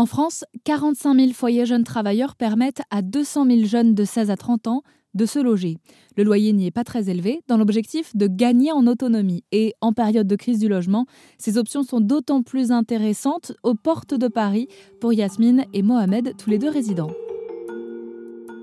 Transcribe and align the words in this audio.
En 0.00 0.06
France, 0.06 0.46
45 0.64 1.14
000 1.14 1.32
foyers 1.34 1.66
jeunes 1.66 1.84
travailleurs 1.84 2.34
permettent 2.34 2.80
à 2.90 3.02
200 3.02 3.44
000 3.44 3.64
jeunes 3.66 3.94
de 3.94 4.04
16 4.04 4.30
à 4.30 4.36
30 4.36 4.66
ans 4.66 4.82
de 5.12 5.26
se 5.26 5.38
loger. 5.38 5.76
Le 6.16 6.24
loyer 6.24 6.54
n'y 6.54 6.66
est 6.66 6.70
pas 6.70 6.84
très 6.84 7.10
élevé, 7.10 7.42
dans 7.48 7.58
l'objectif 7.58 8.16
de 8.16 8.26
gagner 8.26 8.72
en 8.72 8.86
autonomie. 8.86 9.44
Et 9.52 9.74
en 9.82 9.92
période 9.92 10.26
de 10.26 10.36
crise 10.36 10.58
du 10.58 10.68
logement, 10.68 11.04
ces 11.36 11.58
options 11.58 11.82
sont 11.82 12.00
d'autant 12.00 12.42
plus 12.42 12.72
intéressantes 12.72 13.52
aux 13.62 13.74
portes 13.74 14.14
de 14.14 14.28
Paris 14.28 14.68
pour 15.02 15.12
Yasmine 15.12 15.66
et 15.74 15.82
Mohamed, 15.82 16.32
tous 16.38 16.48
les 16.48 16.56
deux 16.56 16.70
résidents. 16.70 17.10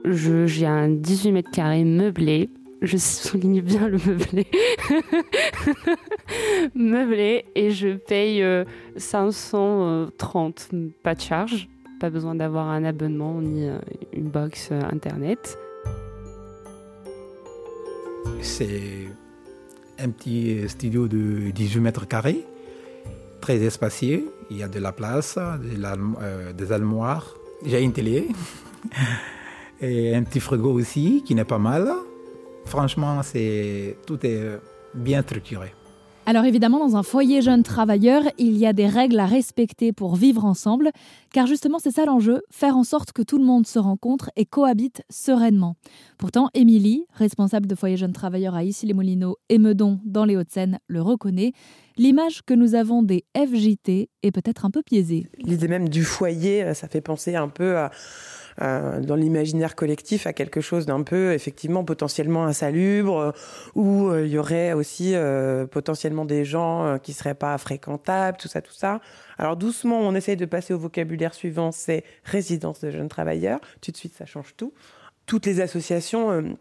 J'ai 0.05 0.65
un 0.65 0.89
18 0.89 1.33
mètres 1.33 1.51
carrés 1.51 1.83
meublé. 1.83 2.49
Je 2.81 2.97
souligne 2.97 3.61
bien 3.61 3.87
le 3.87 3.97
meublé. 3.97 4.47
meublé 6.75 7.45
et 7.55 7.71
je 7.71 7.95
paye 7.95 8.43
530, 8.95 10.69
euh, 10.73 10.89
pas 11.03 11.15
de 11.15 11.21
charge. 11.21 11.67
Pas 11.99 12.11
besoin 12.11 12.35
d'avoir 12.35 12.67
un 12.69 12.83
abonnement 12.83 13.41
ni 13.41 13.67
euh, 13.67 13.79
une 14.13 14.29
box 14.29 14.69
euh, 14.71 14.81
internet. 14.91 15.57
C'est 18.41 19.07
un 19.97 20.09
petit 20.11 20.69
studio 20.69 21.07
de 21.07 21.49
18 21.49 21.79
mètres 21.79 22.07
carrés, 22.07 22.45
très 23.41 23.63
espacé. 23.63 24.25
Il 24.51 24.57
y 24.57 24.63
a 24.63 24.67
de 24.67 24.79
la 24.79 24.91
place, 24.91 25.39
euh, 25.39 26.53
des 26.53 26.71
armoires. 26.71 27.35
J'ai 27.65 27.81
une 27.81 27.93
télé 27.93 28.27
et 29.81 30.15
un 30.15 30.21
petit 30.21 30.39
frigo 30.39 30.71
aussi 30.71 31.23
qui 31.25 31.33
n'est 31.33 31.45
pas 31.45 31.57
mal. 31.57 31.91
Franchement, 32.67 33.23
c'est 33.23 33.97
tout 34.05 34.19
est 34.25 34.59
bien 34.93 35.21
structuré. 35.21 35.73
Alors 36.27 36.43
évidemment, 36.43 36.85
dans 36.85 36.97
un 36.97 37.03
foyer 37.03 37.41
jeune 37.41 37.63
travailleur, 37.63 38.21
il 38.37 38.57
y 38.57 38.65
a 38.65 38.73
des 38.73 38.87
règles 38.87 39.17
à 39.17 39.25
respecter 39.25 39.93
pour 39.93 40.17
vivre 40.17 40.43
ensemble, 40.43 40.91
car 41.31 41.47
justement 41.47 41.79
c'est 41.79 41.91
ça 41.91 42.03
l'enjeu, 42.03 42.41
faire 42.51 42.75
en 42.75 42.83
sorte 42.83 43.13
que 43.13 43.21
tout 43.21 43.37
le 43.37 43.45
monde 43.45 43.65
se 43.65 43.79
rencontre 43.79 44.29
et 44.35 44.43
cohabite 44.45 45.03
sereinement. 45.09 45.77
Pourtant, 46.17 46.49
Émilie, 46.53 47.05
responsable 47.13 47.65
de 47.65 47.75
foyer 47.75 47.95
jeune 47.95 48.11
travailleur 48.11 48.55
à 48.55 48.65
Issy-les-Moulineaux 48.65 49.37
et 49.47 49.57
Meudon 49.57 50.01
dans 50.03 50.25
les 50.25 50.35
Hauts-de-Seine, 50.35 50.79
le 50.87 51.01
reconnaît. 51.01 51.53
L'image 51.95 52.41
que 52.45 52.53
nous 52.53 52.75
avons 52.75 53.03
des 53.03 53.23
FJT 53.33 54.09
est 54.21 54.31
peut-être 54.31 54.65
un 54.65 54.69
peu 54.69 54.81
biaisée. 54.85 55.27
L'idée 55.37 55.69
même 55.69 55.87
du 55.87 56.03
foyer, 56.03 56.73
ça 56.73 56.89
fait 56.89 56.99
penser 56.99 57.37
un 57.37 57.47
peu 57.47 57.77
à 57.77 57.89
euh, 58.61 58.99
dans 59.01 59.15
l'imaginaire 59.15 59.75
collectif 59.75 60.25
à 60.25 60.33
quelque 60.33 60.61
chose 60.61 60.87
d'un 60.87 61.03
peu 61.03 61.33
effectivement 61.33 61.83
potentiellement 61.83 62.45
insalubre, 62.45 63.17
euh, 63.17 63.31
où 63.75 64.07
euh, 64.07 64.25
il 64.25 64.31
y 64.31 64.39
aurait 64.39 64.73
aussi 64.73 65.15
potentiellement 65.71 66.25
des 66.25 66.45
gens 66.45 66.97
qui 67.01 67.13
seraient 67.13 67.35
pas 67.35 67.57
fréquentables, 67.57 68.37
tout 68.37 68.47
ça, 68.47 68.61
tout 68.61 68.73
ça. 68.73 68.99
Alors 69.37 69.57
doucement, 69.57 69.99
on 69.99 70.15
essaye 70.15 70.37
de 70.37 70.45
passer 70.45 70.73
au 70.73 70.79
vocabulaire 70.79 71.33
suivant, 71.33 71.71
c'est 71.71 72.03
résidence 72.23 72.79
de 72.81 72.91
jeunes 72.91 73.09
travailleurs. 73.09 73.59
Tout 73.81 73.91
de 73.91 73.97
suite, 73.97 74.15
ça 74.15 74.25
change 74.25 74.55
tout. 74.57 74.73
Toutes 75.25 75.45
les 75.45 75.61
associations 75.61 76.55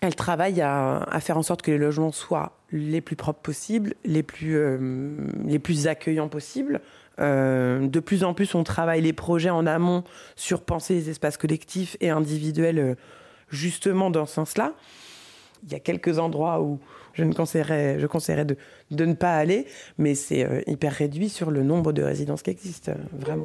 elles 0.00 0.16
travaillent 0.16 0.60
à, 0.60 0.98
à, 0.98 1.20
faire 1.20 1.38
en 1.38 1.42
sorte 1.42 1.62
que 1.62 1.70
les 1.70 1.78
logements 1.78 2.12
soient 2.12 2.58
les 2.72 3.00
plus 3.00 3.16
propres 3.16 3.40
possibles, 3.40 3.94
les 4.04 4.22
plus, 4.22 4.58
les 5.46 5.58
plus 5.58 5.86
accueillants 5.86 6.28
possibles, 6.28 6.80
euh, 7.20 7.86
de 7.86 8.00
plus 8.00 8.24
en 8.24 8.34
plus, 8.34 8.54
on 8.54 8.64
travaille 8.64 9.00
les 9.00 9.12
projets 9.12 9.50
en 9.50 9.66
amont 9.66 10.04
sur 10.36 10.62
penser 10.62 10.94
les 10.94 11.10
espaces 11.10 11.36
collectifs 11.36 11.96
et 12.00 12.10
individuels 12.10 12.78
euh, 12.78 12.94
justement 13.50 14.10
dans 14.10 14.26
ce 14.26 14.34
sens-là. 14.34 14.72
Il 15.64 15.72
y 15.72 15.74
a 15.74 15.80
quelques 15.80 16.18
endroits 16.18 16.60
où 16.60 16.78
je 17.14 17.24
ne 17.24 17.32
conseillerais, 17.32 17.96
de 17.96 19.04
ne 19.04 19.14
pas 19.14 19.34
aller, 19.34 19.66
mais 19.98 20.14
c'est 20.14 20.44
euh, 20.44 20.60
hyper 20.66 20.92
réduit 20.92 21.28
sur 21.28 21.50
le 21.50 21.62
nombre 21.62 21.92
de 21.92 22.02
résidences 22.02 22.42
qui 22.42 22.50
existent, 22.50 22.92
vraiment. 23.12 23.44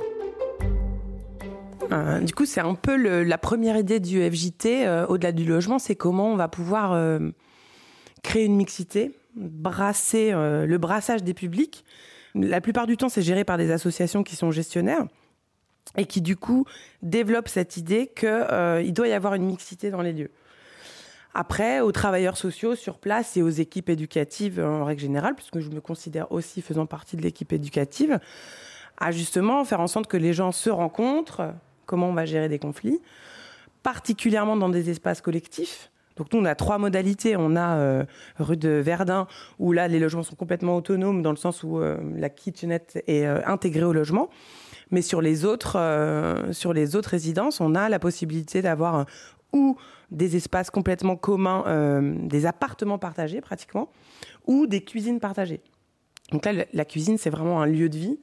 du 2.21 2.33
coup, 2.33 2.45
c'est 2.45 2.59
un 2.59 2.75
peu 2.75 2.95
la 3.23 3.37
première 3.37 3.77
idée 3.77 3.99
du 3.99 4.19
FJT, 4.19 5.05
au-delà 5.07 5.31
du 5.31 5.45
logement, 5.45 5.79
c'est 5.79 5.95
comment 5.95 6.33
on 6.33 6.35
va 6.35 6.47
pouvoir 6.47 7.19
créer 8.21 8.45
une 8.45 8.57
mixité, 8.57 9.11
brasser 9.35 10.31
le 10.31 10.77
brassage 10.77 11.23
des 11.23 11.33
publics 11.33 11.85
la 12.35 12.61
plupart 12.61 12.87
du 12.87 12.97
temps, 12.97 13.09
c'est 13.09 13.21
géré 13.21 13.43
par 13.43 13.57
des 13.57 13.71
associations 13.71 14.23
qui 14.23 14.35
sont 14.35 14.51
gestionnaires 14.51 15.05
et 15.97 16.05
qui 16.05 16.21
du 16.21 16.35
coup 16.35 16.65
développent 17.01 17.47
cette 17.47 17.77
idée 17.77 18.07
qu'il 18.07 18.27
euh, 18.29 18.91
doit 18.91 19.07
y 19.07 19.13
avoir 19.13 19.33
une 19.33 19.45
mixité 19.45 19.89
dans 19.89 20.01
les 20.01 20.13
lieux. 20.13 20.31
Après, 21.33 21.79
aux 21.79 21.91
travailleurs 21.91 22.37
sociaux 22.37 22.75
sur 22.75 22.97
place 22.97 23.37
et 23.37 23.41
aux 23.41 23.49
équipes 23.49 23.89
éducatives 23.89 24.59
en 24.59 24.83
règle 24.83 25.01
générale, 25.01 25.35
puisque 25.35 25.59
je 25.59 25.69
me 25.69 25.79
considère 25.79 26.31
aussi 26.31 26.61
faisant 26.61 26.85
partie 26.85 27.17
de 27.17 27.21
l'équipe 27.21 27.53
éducative, 27.53 28.19
à 28.97 29.11
justement 29.11 29.63
faire 29.63 29.79
en 29.79 29.87
sorte 29.87 30.07
que 30.07 30.17
les 30.17 30.33
gens 30.33 30.51
se 30.51 30.69
rencontrent, 30.69 31.53
comment 31.85 32.09
on 32.09 32.13
va 32.13 32.25
gérer 32.25 32.49
des 32.49 32.59
conflits, 32.59 32.99
particulièrement 33.83 34.57
dans 34.57 34.69
des 34.69 34.89
espaces 34.89 35.21
collectifs, 35.21 35.91
donc 36.19 36.33
nous, 36.33 36.39
on 36.39 36.45
a 36.45 36.53
trois 36.53 36.77
modalités. 36.77 37.35
On 37.37 37.55
a 37.55 37.77
euh, 37.77 38.03
rue 38.37 38.57
de 38.57 38.69
Verdun, 38.69 39.25
où 39.57 39.71
là, 39.71 39.87
les 39.87 39.99
logements 39.99 40.21
sont 40.21 40.35
complètement 40.35 40.75
autonomes, 40.75 41.21
dans 41.21 41.31
le 41.31 41.37
sens 41.37 41.63
où 41.63 41.79
euh, 41.79 41.97
la 42.15 42.29
kitchenette 42.29 43.01
est 43.07 43.25
euh, 43.25 43.39
intégrée 43.45 43.85
au 43.85 43.93
logement. 43.93 44.29
Mais 44.91 45.01
sur 45.01 45.21
les 45.21 45.45
autres, 45.45 45.77
sur 46.51 46.73
les 46.73 46.95
autres 46.95 47.09
résidences, 47.09 47.61
on 47.61 47.75
a 47.75 47.89
la 47.89 47.99
possibilité 47.99 48.63
d'avoir 48.63 49.05
ou 49.53 49.77
des 50.09 50.35
espaces 50.35 50.71
complètement 50.71 51.15
communs, 51.15 52.01
des 52.01 52.47
appartements 52.47 52.97
partagés 52.97 53.39
pratiquement, 53.39 53.91
ou 54.47 54.65
des 54.65 54.83
cuisines 54.83 55.19
partagées. 55.19 55.61
Donc 56.31 56.43
là, 56.43 56.53
la 56.73 56.85
cuisine, 56.85 57.19
c'est 57.19 57.29
vraiment 57.29 57.61
un 57.61 57.67
lieu 57.67 57.87
de 57.87 57.97
vie. 57.97 58.19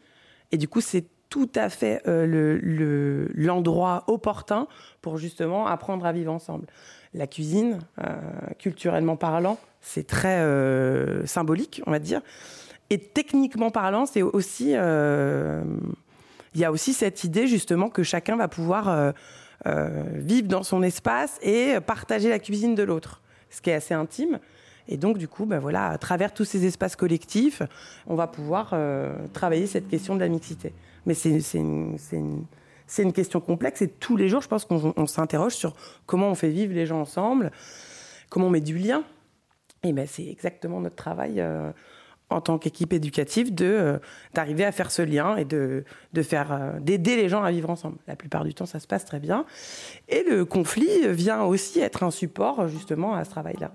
Et 0.51 0.57
du 0.57 0.67
coup, 0.67 0.81
c'est 0.81 1.07
tout 1.29 1.51
à 1.55 1.69
fait 1.69 2.03
l'endroit 2.07 4.05
opportun 4.07 4.67
pour 5.03 5.19
justement 5.19 5.67
apprendre 5.67 6.07
à 6.07 6.13
vivre 6.13 6.33
ensemble 6.33 6.67
la 7.17 7.27
cuisine, 7.27 7.81
euh, 8.05 8.15
culturellement 8.59 9.17
parlant, 9.17 9.59
c'est 9.81 10.07
très 10.07 10.39
euh, 10.39 11.27
symbolique, 11.27 11.83
on 11.87 11.91
va 11.91 11.99
dire. 11.99 12.21
Et 12.91 12.99
techniquement 12.99 13.71
parlant, 13.71 14.07
c'est 14.07 14.23
aussi, 14.23 14.73
euh, 14.75 15.65
il 16.55 16.61
y 16.61 16.65
a 16.65 16.71
aussi 16.71 16.93
cette 16.93 17.25
idée 17.25 17.47
justement 17.47 17.89
que 17.89 18.03
chacun 18.03 18.37
va 18.37 18.49
pouvoir 18.49 19.13
vivre 19.65 20.47
dans 20.47 20.63
son 20.63 20.83
espace 20.83 21.39
et 21.43 21.81
partager 21.85 22.29
la 22.29 22.39
cuisine 22.39 22.77
de 22.77 22.85
l'autre, 22.85 23.21
ce 23.51 23.61
qui 23.61 23.71
est 23.71 23.75
assez 23.75 23.95
intime. 23.95 24.39
Et 24.89 24.97
donc, 24.97 25.19
du 25.19 25.29
coup, 25.29 25.47
ben 25.47 25.59
voilà, 25.59 25.89
à 25.89 25.99
travers 25.99 26.33
tous 26.33 26.45
ces 26.45 26.65
espaces 26.65 26.97
collectifs, 26.97 27.63
on 28.07 28.15
va 28.15 28.27
pouvoir 28.27 28.75
travailler 29.33 29.67
cette 29.67 29.89
question 29.89 30.15
de 30.15 30.21
la 30.21 30.29
mixité. 30.29 30.73
Mais 31.07 31.15
c'est 31.15 31.39
une, 32.99 33.13
question 33.13 33.41
complexe 33.41 33.81
et 33.83 33.89
tous 33.89 34.17
les 34.17 34.29
jours, 34.29 34.43
je 34.43 34.49
pense 34.49 34.65
qu'on 34.65 35.07
s'interroge 35.07 35.55
sur 35.55 35.75
comment 36.05 36.29
on 36.29 36.35
fait 36.35 36.51
vivre 36.51 36.75
les 36.75 36.85
gens 36.85 37.01
ensemble, 37.01 37.53
comment 38.29 38.49
on 38.49 38.51
met 38.51 38.61
du 38.61 38.77
lien. 38.77 39.05
Et 39.85 39.93
ben, 39.93 40.07
c'est 40.07 40.27
exactement 40.27 40.81
notre 40.81 40.97
travail 40.97 41.41
euh, 41.41 41.71
en 42.29 42.41
tant 42.41 42.59
qu'équipe 42.59 42.93
éducative 42.93 43.55
de 43.55 43.67
euh, 43.67 43.99
d'arriver 44.35 44.65
à 44.65 44.73
faire 44.73 44.91
ce 44.91 45.03
lien 45.03 45.37
et 45.37 45.45
de, 45.45 45.85
de 46.13 46.25
euh, 46.33 46.81
d'aider 46.81 47.15
les 47.15 47.29
gens 47.29 47.45
à 47.45 47.53
vivre 47.53 47.71
ensemble. 47.71 47.99
La 48.09 48.17
plupart 48.17 48.43
du 48.43 48.53
temps, 48.53 48.67
ça 48.67 48.81
se 48.81 48.89
passe 48.89 49.05
très 49.05 49.21
bien. 49.21 49.47
Et 50.09 50.25
le 50.29 50.45
conflit 50.45 51.07
vient 51.09 51.45
aussi 51.45 51.79
être 51.79 52.03
un 52.03 52.11
support 52.11 52.67
justement 52.67 53.15
à 53.15 53.25
ce 53.25 53.31
travail-là. 53.31 53.71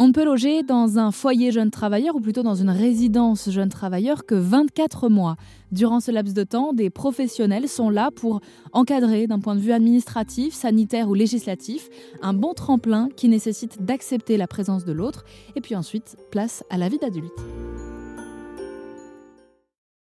On 0.00 0.12
peut 0.12 0.24
loger 0.24 0.62
dans 0.62 1.00
un 1.00 1.10
foyer 1.10 1.50
jeune 1.50 1.72
travailleur 1.72 2.14
ou 2.14 2.20
plutôt 2.20 2.44
dans 2.44 2.54
une 2.54 2.70
résidence 2.70 3.50
jeune 3.50 3.68
travailleur 3.68 4.26
que 4.26 4.36
24 4.36 5.08
mois. 5.08 5.34
Durant 5.72 5.98
ce 5.98 6.12
laps 6.12 6.34
de 6.34 6.44
temps, 6.44 6.72
des 6.72 6.88
professionnels 6.88 7.68
sont 7.68 7.90
là 7.90 8.12
pour 8.14 8.40
encadrer 8.72 9.26
d'un 9.26 9.40
point 9.40 9.56
de 9.56 9.60
vue 9.60 9.72
administratif, 9.72 10.54
sanitaire 10.54 11.08
ou 11.08 11.14
législatif 11.14 11.88
un 12.22 12.32
bon 12.32 12.54
tremplin 12.54 13.08
qui 13.16 13.28
nécessite 13.28 13.84
d'accepter 13.84 14.36
la 14.36 14.46
présence 14.46 14.84
de 14.84 14.92
l'autre 14.92 15.24
et 15.56 15.60
puis 15.60 15.74
ensuite 15.74 16.16
place 16.30 16.62
à 16.70 16.78
la 16.78 16.88
vie 16.88 16.98
d'adulte. 16.98 17.32